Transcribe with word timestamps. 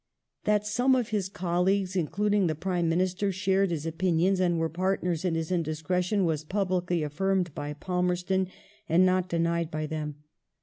^ 0.43 0.45
That 0.45 0.65
some 0.65 0.95
of 0.95 1.09
his 1.09 1.29
colleagues, 1.29 1.95
including 1.95 2.47
the 2.47 2.55
Prime 2.55 2.89
Minister, 2.89 3.31
shared 3.31 3.69
his 3.69 3.85
opinions 3.85 4.39
and 4.39 4.57
were 4.57 4.67
partnei 4.67 5.11
s 5.13 5.23
in 5.23 5.35
his 5.35 5.51
indiscretion 5.51 6.25
was 6.25 6.43
publicly 6.43 7.03
affirmed 7.03 7.53
by 7.53 7.73
Palmerston 7.73 8.47
and 8.89 9.05
not 9.05 9.29
denied 9.29 9.69
by 9.69 9.85
them. 9.85 10.15